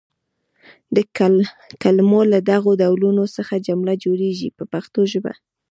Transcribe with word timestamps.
د 0.95 0.97
کلمو 1.83 2.21
له 2.33 2.39
دغو 2.51 2.71
ډولونو 2.81 3.23
څخه 3.35 3.63
جمله 3.67 3.93
جوړیږي 4.03 4.49
په 4.57 4.63
پښتو 4.73 5.01
ژبه. 5.11 5.33